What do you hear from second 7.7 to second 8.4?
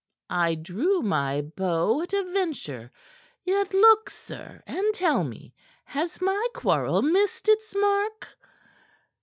mark?"